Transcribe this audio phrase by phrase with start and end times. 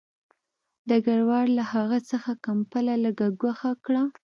[0.87, 4.03] ډګروال له هغه څخه کمپله لږ ګوښه کړه